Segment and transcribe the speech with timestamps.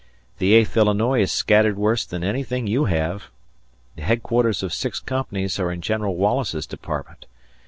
[0.39, 3.25] The Eighth Illinois is scattered worse than anything you have.
[3.95, 7.27] The headquarters of six companies are in General Wallace's department.